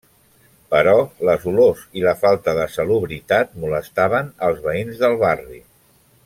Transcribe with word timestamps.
Però 0.75 0.93
les 1.29 1.43
olors 1.51 1.83
i 1.99 2.03
la 2.05 2.13
falta 2.23 2.55
de 2.61 2.65
salubritat 2.77 3.53
molestaven 3.65 4.33
als 4.49 4.65
veïns 4.65 5.05
del 5.05 5.21
barri. 5.27 5.63